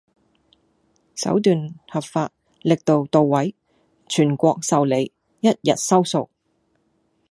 [1.13, 2.31] 手段合法!
[2.63, 3.53] 力度到位!
[4.07, 5.13] 全國受理!
[5.41, 6.27] 一日收數!